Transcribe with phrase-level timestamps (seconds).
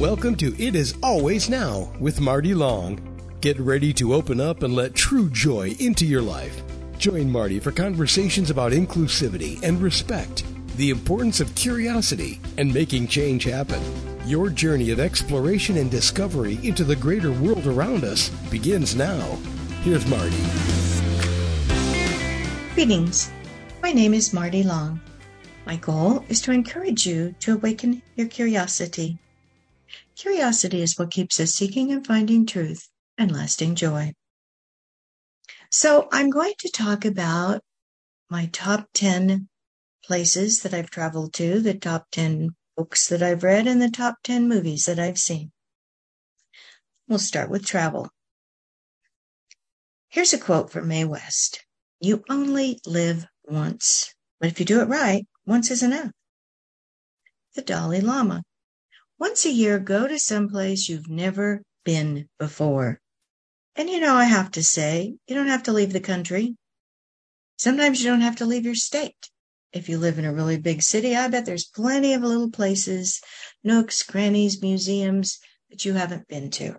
[0.00, 2.98] Welcome to It Is Always Now with Marty Long.
[3.42, 6.62] Get ready to open up and let true joy into your life.
[6.96, 10.42] Join Marty for conversations about inclusivity and respect,
[10.78, 13.82] the importance of curiosity, and making change happen.
[14.24, 19.36] Your journey of exploration and discovery into the greater world around us begins now.
[19.82, 20.42] Here's Marty.
[22.74, 23.30] Greetings.
[23.82, 24.98] My name is Marty Long.
[25.66, 29.18] My goal is to encourage you to awaken your curiosity.
[30.20, 34.12] Curiosity is what keeps us seeking and finding truth and lasting joy.
[35.70, 37.62] So, I'm going to talk about
[38.28, 39.48] my top 10
[40.04, 44.16] places that I've traveled to, the top 10 books that I've read, and the top
[44.22, 45.52] 10 movies that I've seen.
[47.08, 48.10] We'll start with travel.
[50.08, 51.64] Here's a quote from Mae West
[51.98, 56.10] You only live once, but if you do it right, once is enough.
[57.54, 58.42] The Dalai Lama.
[59.20, 62.98] Once a year, go to some place you've never been before.
[63.76, 66.56] And you know, I have to say, you don't have to leave the country.
[67.58, 69.30] Sometimes you don't have to leave your state.
[69.72, 73.20] If you live in a really big city, I bet there's plenty of little places,
[73.62, 76.76] nooks, crannies, museums that you haven't been to.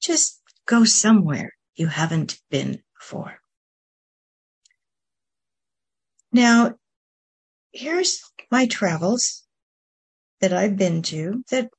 [0.00, 3.40] Just go somewhere you haven't been before.
[6.30, 6.74] Now,
[7.72, 9.44] here's my travels
[10.40, 11.70] that I've been to that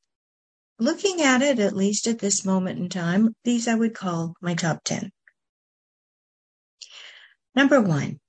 [0.80, 4.56] looking at it, at least at this moment in time, these I would call my
[4.56, 5.12] top 10.
[7.56, 8.20] Number one,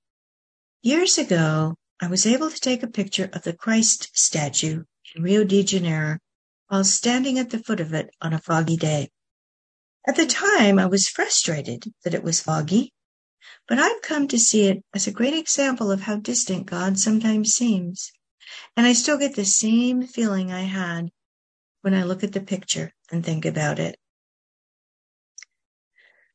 [0.83, 4.85] years ago, I was able to take a picture of the Christ statue
[5.15, 6.19] in Rio de Janeiro
[6.69, 9.11] while standing at the foot of it on a foggy day.
[10.07, 12.93] At the time, I was frustrated that it was foggy
[13.67, 17.55] but I've come to see it as a great example of how distant God sometimes
[17.55, 18.13] seems.
[18.77, 21.11] And I still get the same feeling I had
[21.83, 23.97] when I look at the picture and think about it.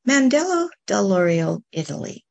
[0.07, 2.23] Mandello del Lario, Italy.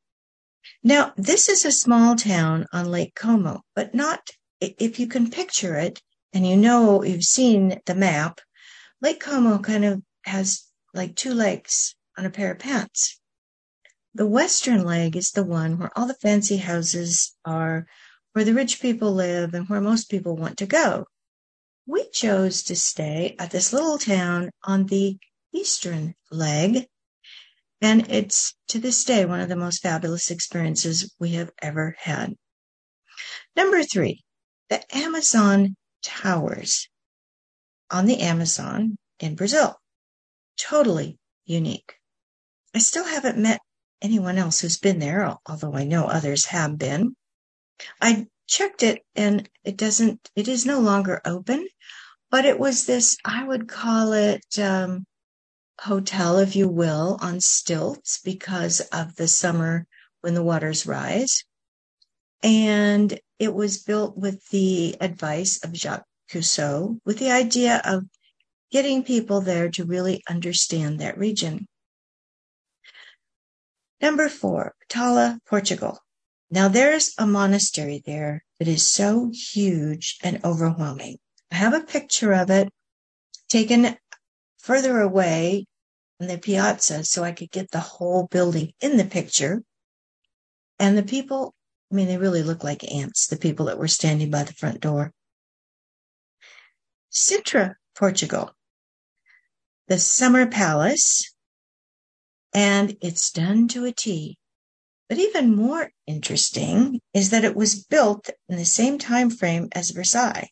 [0.83, 5.75] Now, this is a small town on Lake Como, but not, if you can picture
[5.75, 6.01] it
[6.33, 8.39] and you know you've seen the map,
[9.01, 13.19] Lake Como kind of has like two lakes on a pair of pants.
[14.13, 17.85] The western leg is the one where all the fancy houses are,
[18.31, 21.05] where the rich people live, and where most people want to go.
[21.87, 25.17] We chose to stay at this little town on the
[25.53, 26.87] eastern leg,
[27.79, 32.35] and it's to this day one of the most fabulous experiences we have ever had.
[33.55, 34.23] Number three,
[34.69, 36.89] the Amazon Towers
[37.91, 39.79] on the Amazon in Brazil.
[40.57, 41.95] Totally unique.
[42.73, 43.61] I still haven't met
[44.01, 47.15] anyone else who's been there, although I know others have been.
[48.01, 51.67] I checked it and it doesn't, it is no longer open,
[52.31, 55.05] but it was this, I would call it, um,
[55.79, 59.85] hotel, if you will, on stilts because of the summer
[60.21, 61.43] when the waters rise.
[62.43, 68.05] And it was built with the advice of Jacques Cousteau, with the idea of
[68.71, 71.67] getting people there to really understand that region.
[74.01, 75.99] Number four, Tala, Portugal.
[76.51, 81.17] Now there's a monastery there that is so huge and overwhelming.
[81.51, 82.69] I have a picture of it
[83.49, 83.97] taken
[84.59, 85.65] further away
[86.19, 89.63] in the piazza so I could get the whole building in the picture.
[90.79, 91.53] And the people,
[91.91, 94.81] I mean, they really look like ants, the people that were standing by the front
[94.81, 95.13] door.
[97.11, 98.51] Sintra, Portugal.
[99.87, 101.33] The Summer Palace
[102.53, 104.37] and it's done to a T.
[105.07, 109.91] But even more interesting is that it was built in the same time frame as
[109.91, 110.49] Versailles,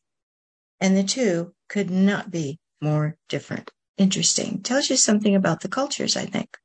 [0.80, 3.72] and the two could not be more different.
[3.97, 4.62] Interesting.
[4.62, 6.58] Tells you something about the cultures, I think.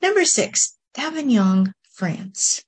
[0.00, 2.62] Number six, Avignon, France.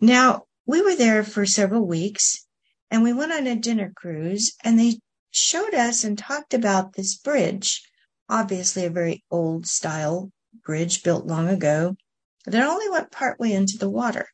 [0.00, 2.46] Now, we were there for several weeks
[2.90, 4.98] and we went on a dinner cruise and they
[5.30, 7.82] showed us and talked about this bridge
[8.28, 10.30] obviously a very old style
[10.64, 11.96] bridge built long ago
[12.44, 14.28] that only went partway into the water.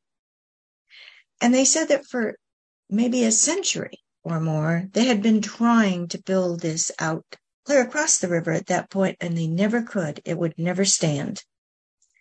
[1.40, 2.36] And they said that for
[2.88, 7.24] maybe a century or more, they had been trying to build this out
[7.64, 10.20] clear across the river at that point, and they never could.
[10.24, 11.44] It would never stand.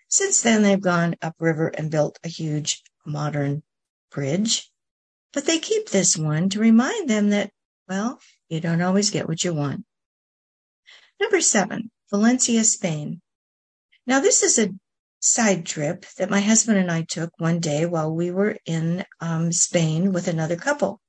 [0.08, 3.64] Since then, they've gone upriver and built a huge modern
[4.12, 4.72] bridge.
[5.34, 7.52] But they keep this one to remind them that,
[7.88, 9.86] well, you don't always get what you want.
[11.20, 13.22] Number seven, Valencia, Spain.
[14.08, 14.70] Now, this is a
[15.20, 19.52] side trip that my husband and I took one day while we were in um,
[19.52, 21.00] Spain with another couple.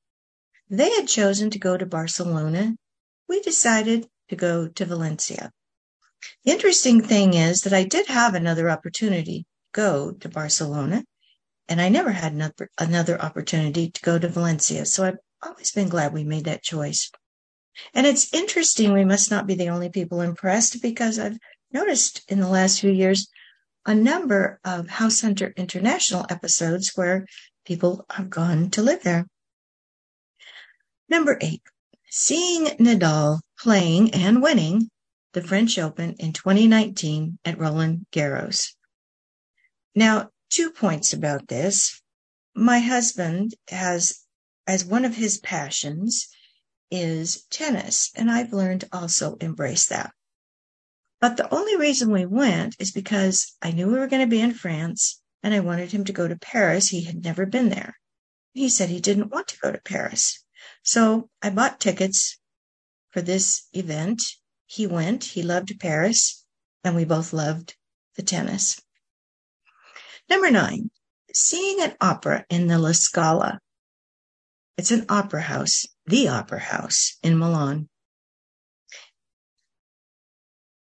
[0.69, 2.75] They had chosen to go to Barcelona
[3.31, 5.53] we decided to go to Valencia.
[6.45, 11.05] The interesting thing is that I did have another opportunity to go to Barcelona,
[11.69, 14.85] and I never had another, another opportunity to go to Valencia.
[14.85, 17.13] So I've always been glad we made that choice.
[17.95, 21.39] And it's interesting, we must not be the only people impressed because I've
[21.73, 23.29] noticed in the last few years
[23.87, 27.27] a number of House Hunter International episodes where
[27.65, 29.27] people have gone to live there.
[31.09, 31.63] Number eight,
[32.09, 34.91] seeing Nadal playing and winning
[35.33, 38.75] the French Open in 2019 at Roland Garros.
[39.95, 42.01] Now, two points about this.
[42.55, 44.25] My husband has,
[44.67, 46.29] as one of his passions,
[46.91, 50.13] is tennis, and I've learned to also embrace that.
[51.21, 54.41] But the only reason we went is because I knew we were going to be
[54.41, 56.89] in France and I wanted him to go to Paris.
[56.89, 57.99] He had never been there.
[58.53, 60.43] He said he didn't want to go to Paris.
[60.83, 62.39] So I bought tickets
[63.11, 64.23] for this event
[64.71, 66.45] he went, he loved Paris,
[66.85, 67.75] and we both loved
[68.15, 68.81] the tennis.
[70.29, 70.93] Number nine,
[71.35, 73.59] seeing an opera in the La Scala.
[74.77, 77.89] It's an opera house, the opera house in Milan.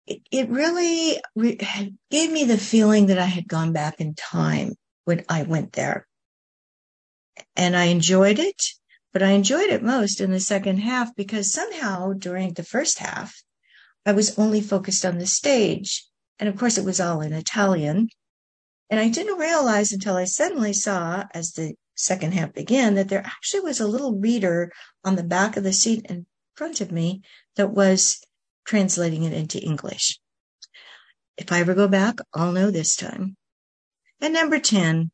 [0.07, 1.59] It, it really re-
[2.11, 4.75] gave me the feeling that I had gone back in time
[5.05, 6.07] when I went there.
[7.55, 8.63] And I enjoyed it,
[9.13, 13.43] but I enjoyed it most in the second half because somehow during the first half,
[14.05, 16.07] I was only focused on the stage.
[16.39, 18.09] And of course, it was all in Italian.
[18.89, 23.25] And I didn't realize until I suddenly saw, as the second half began, that there
[23.27, 24.71] actually was a little reader
[25.05, 27.23] on the back of the seat in front of me
[27.57, 28.21] that was
[28.67, 30.19] translating it into English.
[31.37, 33.37] If I ever go back, I'll know this time.
[34.21, 35.11] And number 10,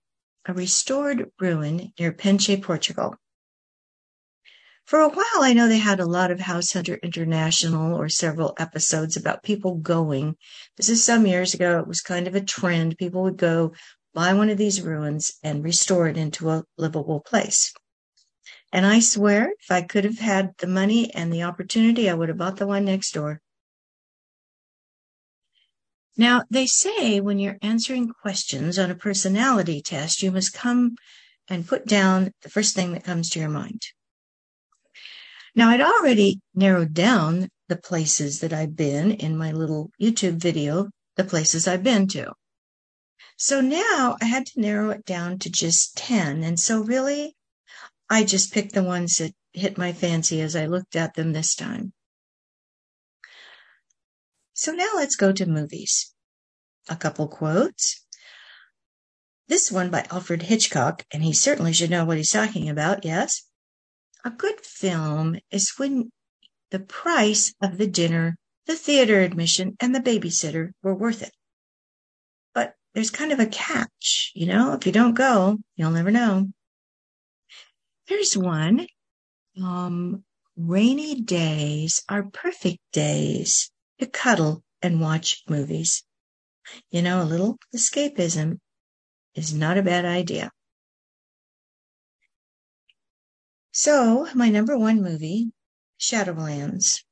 [0.47, 3.17] a restored ruin near Peniche, Portugal.
[4.85, 8.55] For a while, I know they had a lot of House Hunter International or several
[8.59, 10.37] episodes about people going.
[10.77, 11.79] This is some years ago.
[11.79, 12.99] It was kind of a trend.
[12.99, 13.73] People would go
[14.13, 17.73] buy one of these ruins and restore it into a livable place.
[18.73, 22.31] And I swear, if I could have had the money and the opportunity, I would
[22.31, 23.41] have bought the one next door.
[26.17, 30.97] Now, they say when you're answering questions on a personality test, you must come
[31.49, 33.83] and put down the first thing that comes to your mind.
[35.55, 40.89] Now, I'd already narrowed down the places that I've been in my little YouTube video,
[41.17, 42.33] the places I've been to.
[43.37, 46.43] So now I had to narrow it down to just 10.
[46.43, 47.37] And so really,
[48.13, 51.55] I just picked the ones that hit my fancy as I looked at them this
[51.55, 51.95] time.
[54.53, 56.13] So now let's go to movies.
[56.91, 58.05] A couple quotes.
[59.49, 63.45] This one by Alfred Hitchcock, and he certainly should know what he's talking about, yes?
[64.27, 66.13] A good film is when
[66.71, 68.37] the price of the dinner,
[68.67, 71.33] the theater admission, and the babysitter were worth it.
[72.53, 76.51] But there's kind of a catch, you know, if you don't go, you'll never know.
[78.09, 78.87] There's one.
[79.63, 80.25] Um,
[80.57, 86.03] rainy days are perfect days to cuddle and watch movies.
[86.91, 88.59] You know, a little escapism
[89.35, 90.51] is not a bad idea.
[93.73, 95.53] So, my number one movie,
[95.99, 97.05] Shadowlands.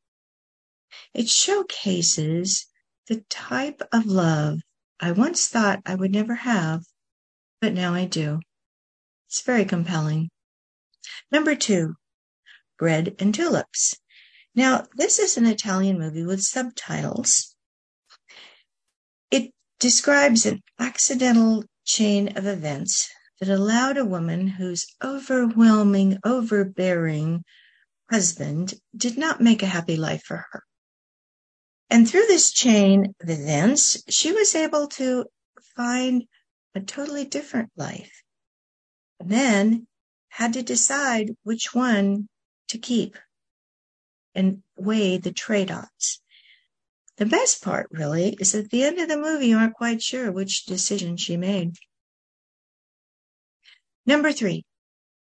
[1.15, 2.67] It showcases
[3.07, 4.61] the type of love
[4.99, 6.85] I once thought I would never have,
[7.61, 8.41] but now I do.
[9.29, 10.31] It's very compelling.
[11.31, 11.95] Number two,
[12.79, 13.95] Bread and Tulips.
[14.55, 17.55] Now, this is an Italian movie with subtitles.
[19.31, 27.45] It describes an accidental chain of events that allowed a woman whose overwhelming, overbearing
[28.11, 30.63] husband did not make a happy life for her.
[31.89, 35.27] And through this chain of events, she was able to
[35.77, 36.25] find
[36.75, 38.23] a totally different life.
[39.19, 39.87] And then
[40.31, 42.29] had to decide which one
[42.69, 43.17] to keep
[44.35, 46.21] and weigh the trade-offs.
[47.17, 50.33] The best part really is at the end of the movie, you aren't quite sure
[50.33, 51.75] which decision she made.
[54.07, 54.65] Number three,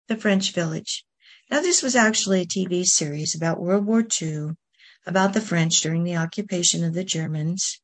[0.08, 1.06] The French Village.
[1.50, 4.50] Now, this was actually a TV series about World War II,
[5.06, 7.82] about the French during the occupation of the Germans.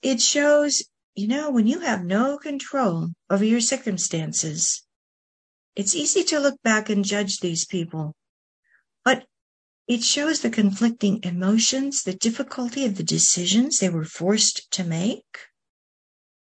[0.00, 0.82] It shows,
[1.14, 4.82] you know, when you have no control over your circumstances,
[5.74, 8.14] it's easy to look back and judge these people.
[9.04, 9.24] But
[9.88, 15.24] it shows the conflicting emotions, the difficulty of the decisions they were forced to make.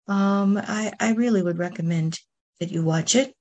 [0.07, 2.19] Um, I, I really would recommend
[2.59, 3.33] that you watch it.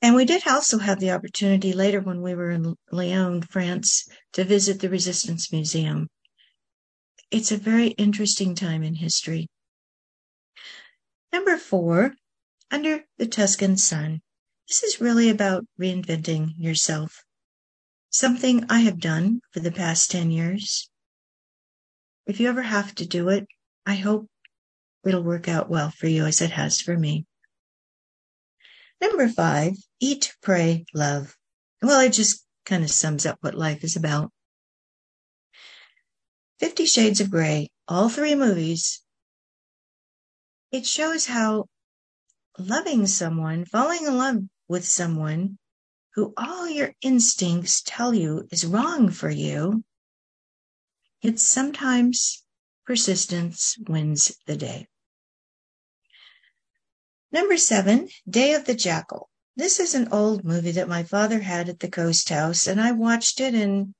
[0.00, 4.42] And we did also have the opportunity later when we were in Lyon, France, to
[4.42, 6.08] visit the Resistance Museum.
[7.30, 9.48] It's a very interesting time in history.
[11.32, 12.14] Number four,
[12.70, 14.22] Under the Tuscan Sun.
[14.72, 17.26] This is really about reinventing yourself.
[18.08, 20.88] Something I have done for the past 10 years.
[22.24, 23.46] If you ever have to do it,
[23.84, 24.30] I hope
[25.04, 27.26] it'll work out well for you as it has for me.
[28.98, 31.36] Number five, eat, pray, love.
[31.82, 34.32] Well, it just kind of sums up what life is about.
[36.58, 39.02] Fifty Shades of Grey, all three movies,
[40.70, 41.66] it shows how
[42.58, 44.38] loving someone, falling in love
[44.72, 45.58] with someone
[46.14, 49.84] who all your instincts tell you is wrong for you,
[51.20, 52.42] it's sometimes
[52.86, 54.88] persistence wins the day.
[57.30, 59.28] Number seven, Day of the Jackal.
[59.56, 62.92] This is an old movie that my father had at the Coast House, and I
[62.92, 63.94] watched it in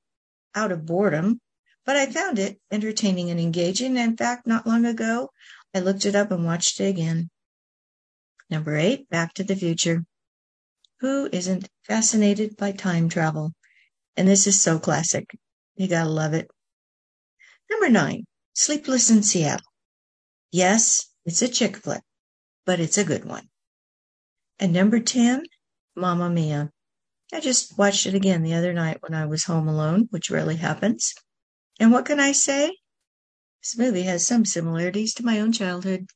[0.55, 1.39] out of boredom,
[1.85, 3.99] but I found it entertaining and engaging.
[3.99, 5.33] In fact, not long ago,
[5.75, 7.29] I looked it up and watched it again.
[8.49, 10.05] Number eight, Back to the Future.
[11.03, 13.53] Who isn't fascinated by time travel?
[14.17, 15.27] And this is so classic.
[15.77, 16.51] You gotta love it.
[17.71, 19.67] Number nine, Sleepless in Seattle.
[20.51, 22.03] Yes, it's a chick flick
[22.65, 23.49] but it's a good one.
[24.59, 25.43] And number 10,
[25.97, 26.71] Mamma Mia.
[27.33, 30.57] I just watched it again the other night when I was home alone, which rarely
[30.57, 31.15] happens.
[31.81, 32.77] And what can I say?
[33.63, 36.07] This movie has some similarities to my own childhood.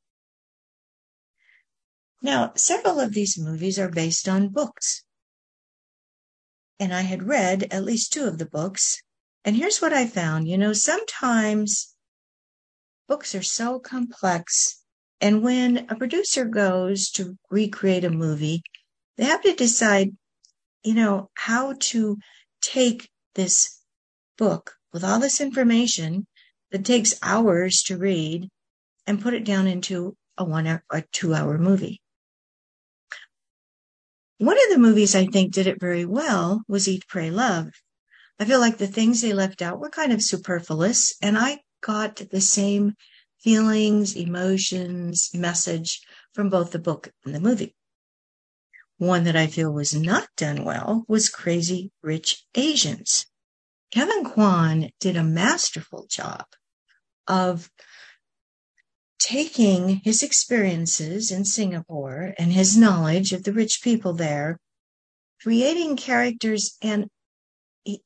[2.23, 5.05] Now, several of these movies are based on books.
[6.79, 9.03] And I had read at least two of the books.
[9.45, 10.49] And here's what I found.
[10.49, 11.95] You know, sometimes
[13.09, 14.83] books are so complex
[15.21, 18.63] and when a producer goes to recreate a movie,
[19.17, 20.15] they have to decide,
[20.85, 22.19] you know, how to
[22.61, 23.81] take this
[24.37, 26.27] book with all this information
[26.71, 28.49] that takes hours to read
[29.07, 30.83] and put it down into a one or
[31.13, 32.03] two hour movie.
[34.39, 37.71] One of the movies I think did it very well was Eat, Pray, Love.
[38.39, 42.17] I feel like the things they left out were kind of superfluous and I got
[42.17, 42.97] the same
[43.41, 46.03] feelings, emotions, message
[46.35, 47.75] from both the book and the movie.
[48.99, 53.25] One that I feel was not done well was Crazy Rich Asians.
[53.91, 56.45] Kevin Kwan did a masterful job
[57.27, 57.71] of
[59.19, 64.59] taking his experiences in Singapore and his knowledge of the rich people there,
[65.43, 67.09] creating characters, and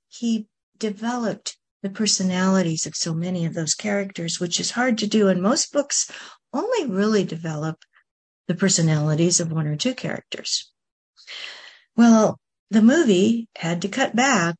[0.08, 0.46] he,
[0.78, 5.28] developed the personalities of so many of those characters, which is hard to do.
[5.28, 6.10] And most books
[6.54, 7.84] only really develop
[8.48, 10.72] the personalities of one or two characters.
[11.96, 12.38] Well,
[12.70, 14.56] the movie had to cut back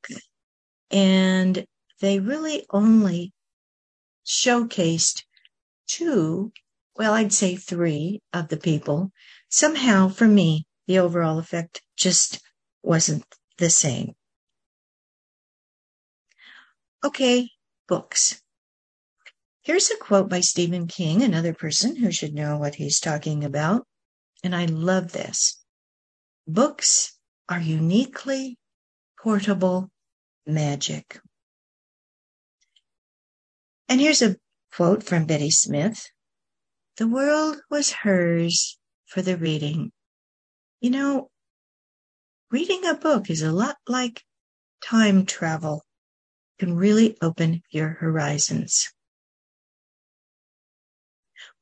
[0.91, 1.65] and
[2.01, 3.33] they really only
[4.27, 5.25] showcased
[5.91, 6.53] two,
[6.97, 9.11] well, I'd say three of the people.
[9.49, 12.41] Somehow for me, the overall effect just
[12.83, 13.25] wasn't
[13.59, 14.15] the same.
[17.03, 17.49] Okay,
[17.89, 18.41] books.
[19.63, 23.87] Here's a quote by Stephen King, another person who should know what he's talking about.
[24.43, 25.63] And I love this.
[26.47, 27.19] Books
[27.49, 28.59] are uniquely
[29.23, 29.91] portable
[30.47, 31.21] magic.
[33.89, 34.37] And here's a
[34.75, 36.07] quote from Betty Smith.
[36.97, 39.93] The world was hers for the reading.
[40.81, 41.31] You know,
[42.51, 44.23] reading a book is a lot like
[44.83, 45.85] time travel
[46.59, 48.93] it can really open your horizons.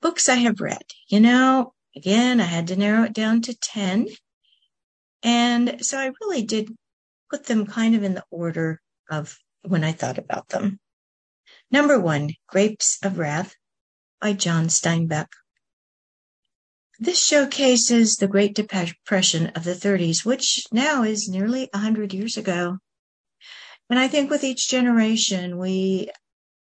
[0.00, 0.82] Books I have read.
[1.08, 4.08] You know, again, I had to narrow it down to 10.
[5.22, 6.74] And so I really did
[7.30, 10.78] put them kind of in the order of when I thought about them.
[11.70, 13.54] Number one, Grapes of Wrath
[14.20, 15.28] by John Steinbeck.
[16.98, 22.78] This showcases the Great Depression of the 30s, which now is nearly 100 years ago.
[23.90, 26.10] And I think with each generation, we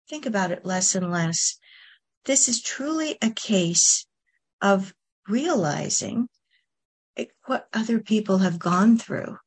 [0.08, 1.58] think about it less and less.
[2.24, 4.06] This is truly a case
[4.60, 4.92] of
[5.28, 6.28] realizing
[7.46, 9.38] what other people have gone through.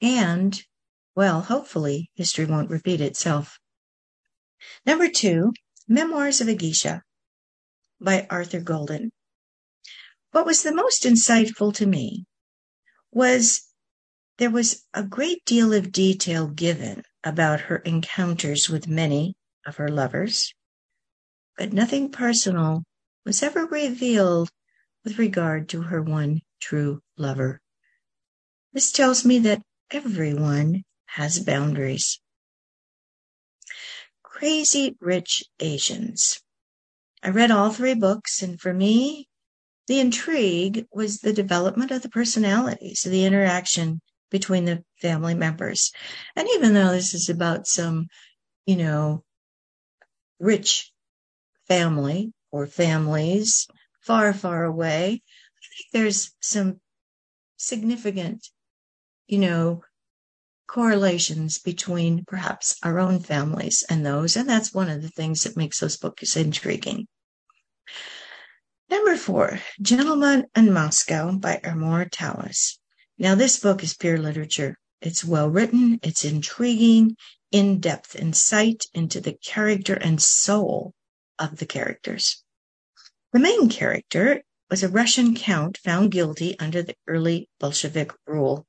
[0.00, 0.60] And,
[1.14, 3.58] well, hopefully history won't repeat itself.
[4.84, 5.52] Number two,
[5.88, 7.02] Memoirs of a Geisha
[8.00, 9.10] by Arthur Golden.
[10.32, 12.26] What was the most insightful to me
[13.10, 13.68] was
[14.38, 19.34] there was a great deal of detail given about her encounters with many
[19.64, 20.52] of her lovers,
[21.56, 22.84] but nothing personal
[23.24, 24.50] was ever revealed
[25.04, 27.60] with regard to her one true lover.
[28.72, 32.20] This tells me that everyone has boundaries.
[34.36, 36.42] Crazy Rich Asians.
[37.22, 39.30] I read all three books, and for me,
[39.86, 45.90] the intrigue was the development of the personalities, the interaction between the family members.
[46.36, 48.08] And even though this is about some,
[48.66, 49.24] you know,
[50.38, 50.92] rich
[51.66, 53.66] family or families
[54.02, 56.82] far, far away, I think there's some
[57.56, 58.46] significant,
[59.28, 59.82] you know,
[60.66, 64.36] correlations between perhaps our own families and those.
[64.36, 67.06] And that's one of the things that makes those books intriguing.
[68.88, 72.78] Number four, Gentleman in Moscow by Amor Towles.
[73.18, 74.76] Now, this book is pure literature.
[75.00, 77.16] It's well written, it's intriguing,
[77.52, 80.92] in depth insight into the character and soul
[81.38, 82.42] of the characters.
[83.32, 88.66] The main character was a Russian count found guilty under the early Bolshevik rule.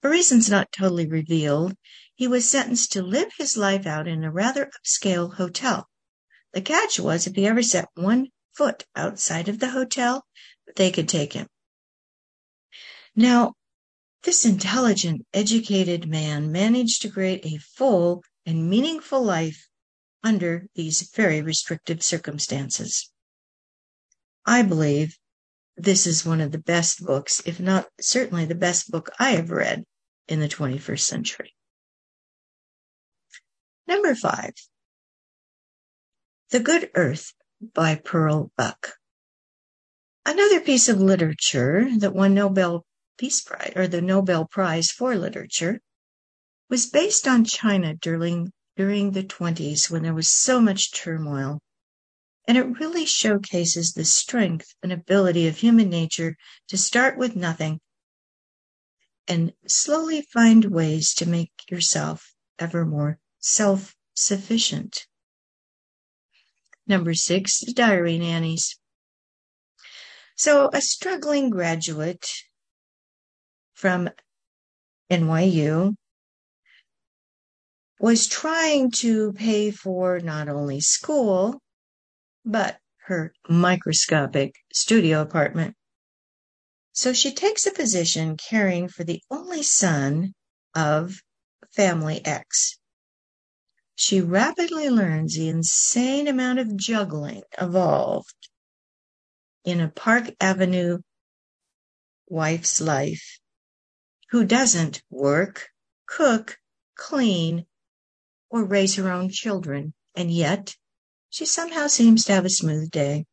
[0.00, 1.74] For reasons not totally revealed,
[2.14, 5.88] he was sentenced to live his life out in a rather upscale hotel.
[6.52, 10.24] The catch was if he ever set one foot outside of the hotel,
[10.76, 11.48] they could take him.
[13.16, 13.54] Now,
[14.22, 19.68] this intelligent, educated man managed to create a full and meaningful life
[20.22, 23.10] under these very restrictive circumstances.
[24.46, 25.18] I believe
[25.78, 29.50] this is one of the best books, if not certainly the best book I have
[29.50, 29.84] read
[30.26, 31.54] in the 21st century.
[33.86, 34.54] Number five,
[36.50, 37.32] The Good Earth
[37.74, 38.98] by Pearl Buck.
[40.26, 42.84] Another piece of literature that won Nobel
[43.16, 45.80] Peace Prize or the Nobel Prize for Literature
[46.68, 51.60] was based on China during during the 20s when there was so much turmoil.
[52.48, 56.36] And it really showcases the strength and ability of human nature
[56.68, 57.78] to start with nothing
[59.28, 65.06] and slowly find ways to make yourself ever more self sufficient.
[66.86, 68.80] Number six, the diary nannies.
[70.34, 72.26] So a struggling graduate
[73.74, 74.08] from
[75.10, 75.96] NYU
[78.00, 81.60] was trying to pay for not only school,
[82.48, 85.76] but her microscopic studio apartment.
[86.92, 90.32] So she takes a position caring for the only son
[90.74, 91.20] of
[91.76, 92.78] family X.
[93.94, 98.48] She rapidly learns the insane amount of juggling involved
[99.64, 101.00] in a Park Avenue
[102.28, 103.40] wife's life.
[104.30, 105.68] Who doesn't work,
[106.06, 106.56] cook,
[106.96, 107.66] clean,
[108.48, 110.76] or raise her own children, and yet
[111.30, 113.26] she somehow seems to have a smooth day.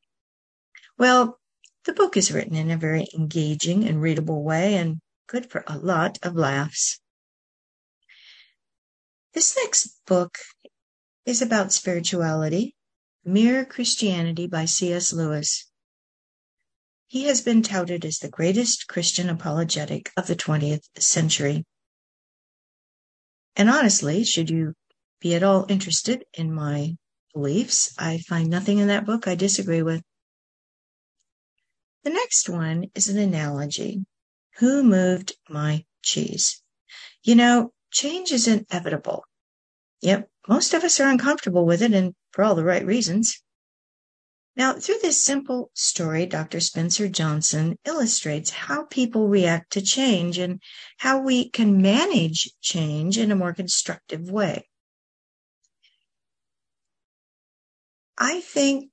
[0.97, 1.39] Well,
[1.85, 5.77] the book is written in a very engaging and readable way and good for a
[5.77, 6.99] lot of laughs.
[9.33, 10.37] This next book
[11.25, 12.75] is about spirituality,
[13.23, 15.11] Mere Christianity by C.S.
[15.11, 15.69] Lewis.
[17.07, 21.65] He has been touted as the greatest Christian apologetic of the 20th century.
[23.55, 24.73] And honestly, should you
[25.19, 26.97] be at all interested in my
[27.35, 30.01] beliefs, I find nothing in that book I disagree with.
[32.03, 34.05] The next one is an analogy.
[34.59, 36.63] Who moved my cheese?
[37.23, 39.25] You know, change is inevitable.
[40.01, 43.41] Yep, most of us are uncomfortable with it and for all the right reasons.
[44.55, 46.61] Now, through this simple story, Dr.
[46.61, 50.61] Spencer Johnson illustrates how people react to change and
[50.99, 54.69] how we can manage change in a more constructive way.
[58.17, 58.91] I think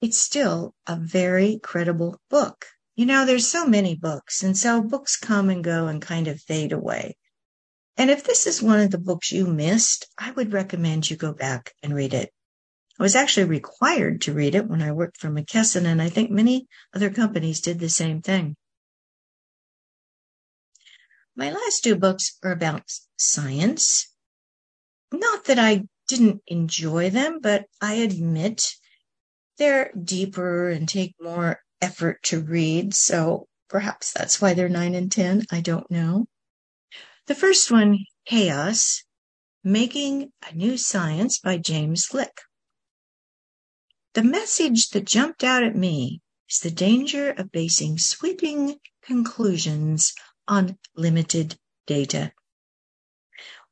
[0.00, 2.66] it's still a very credible book.
[2.96, 6.40] You know, there's so many books, and so books come and go and kind of
[6.40, 7.16] fade away.
[7.96, 11.32] And if this is one of the books you missed, I would recommend you go
[11.32, 12.32] back and read it.
[12.98, 16.30] I was actually required to read it when I worked for McKesson, and I think
[16.30, 18.56] many other companies did the same thing.
[21.36, 24.08] My last two books are about science.
[25.12, 28.74] Not that I didn't enjoy them, but I admit
[29.58, 32.94] they're deeper and take more effort to read.
[32.94, 35.46] So perhaps that's why they're nine and 10.
[35.52, 36.26] I don't know.
[37.26, 39.04] The first one, Chaos,
[39.62, 42.40] Making a New Science by James Gleick.
[44.14, 50.12] The message that jumped out at me is the danger of basing sweeping conclusions
[50.48, 52.32] on limited data.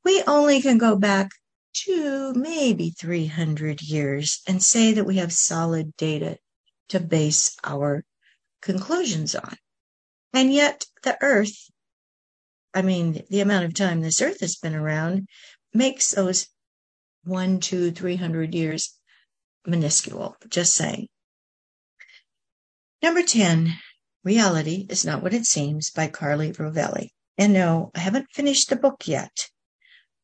[0.05, 1.31] We only can go back
[1.85, 6.39] two, maybe 300 years and say that we have solid data
[6.89, 8.05] to base our
[8.63, 9.57] conclusions on.
[10.33, 11.71] And yet the earth
[12.75, 15.27] I mean, the amount of time this earth has been around
[15.73, 16.49] makes those
[17.25, 18.95] one, two, three hundred years
[19.67, 20.37] minuscule.
[20.49, 21.09] Just saying.
[23.03, 23.75] Number 10,
[24.23, 27.11] Reality is Not What It Seems by Carlo Rovelli.
[27.37, 29.51] And no, I haven't finished the book yet.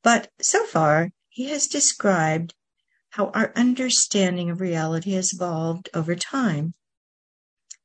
[0.02, 2.54] But so far, he has described
[3.10, 6.74] how our understanding of reality has evolved over time.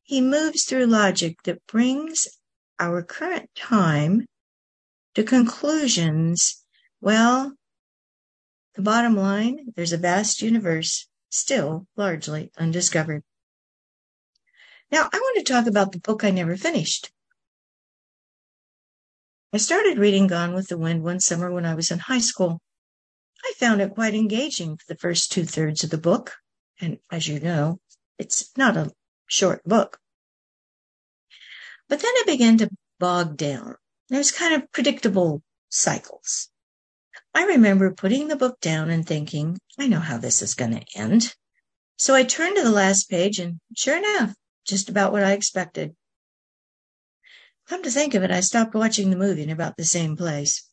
[0.03, 2.27] He moves through logic that brings
[2.79, 4.27] our current time
[5.15, 6.63] to conclusions.
[7.01, 7.55] Well,
[8.75, 13.23] the bottom line, there's a vast universe still largely undiscovered.
[14.91, 17.12] Now, I want to talk about the book I never finished.
[19.51, 22.62] I started reading Gone with the Wind one summer when I was in high school.
[23.43, 26.36] I found it quite engaging for the first two thirds of the book.
[26.82, 27.80] And as you know,
[28.17, 28.91] it's not a
[29.28, 29.99] short book.
[31.88, 33.75] But then it began to bog down.
[34.10, 36.49] There's kind of predictable cycles.
[37.34, 40.86] I remember putting the book down and thinking, I know how this is going to
[40.95, 41.36] end.
[41.97, 44.34] So I turned to the last page and sure enough,
[44.65, 45.95] just about what I expected.
[47.67, 50.68] Come to think of it, I stopped watching the movie in about the same place.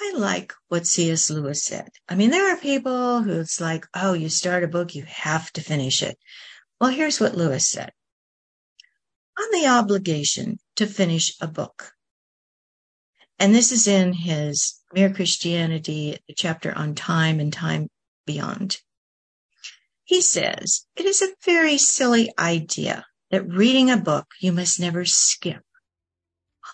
[0.00, 1.30] I like what C.S.
[1.30, 1.88] Lewis said.
[2.08, 5.50] I mean, there are people who it's like, oh, you start a book, you have
[5.52, 6.18] to finish it.
[6.80, 7.92] Well, here's what Lewis said.
[9.38, 11.92] On the obligation to finish a book.
[13.38, 17.88] And this is in his Mere Christianity, the chapter on time and time
[18.26, 18.78] beyond.
[20.04, 25.04] He says, it is a very silly idea that reading a book you must never
[25.04, 25.62] skip.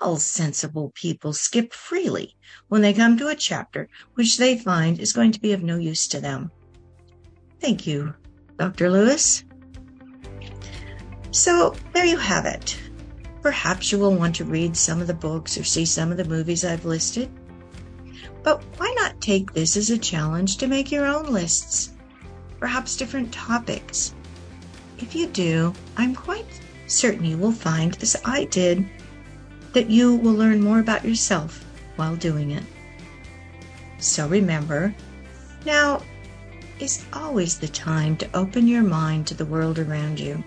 [0.01, 2.37] All sensible people skip freely
[2.69, 5.77] when they come to a chapter which they find is going to be of no
[5.77, 6.51] use to them.
[7.61, 8.15] Thank you,
[8.59, 8.91] Dr.
[8.91, 9.45] Lewis.
[11.31, 12.79] So there you have it.
[13.43, 16.25] Perhaps you will want to read some of the books or see some of the
[16.25, 17.31] movies I've listed.
[18.43, 21.91] But why not take this as a challenge to make your own lists?
[22.59, 24.15] Perhaps different topics.
[24.99, 26.47] If you do, I'm quite
[26.87, 28.89] certain you will find, as I did,
[29.73, 31.65] that you will learn more about yourself
[31.97, 32.65] while doing it.
[33.99, 34.95] So remember,
[35.65, 36.03] now
[36.81, 40.43] is always the time to open your mind to the world around you.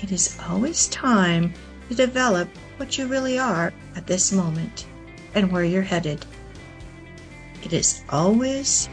[0.00, 1.54] It is always time
[1.88, 4.86] to develop what you really are at this moment
[5.34, 6.24] and where you're headed.
[7.62, 8.88] It is always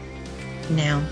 [0.70, 1.04] now.